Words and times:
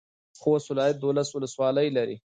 خوست 0.43 0.67
ولایت 0.71 0.97
دولس 1.03 1.29
ولسوالۍ 1.35 1.87
لري. 1.97 2.15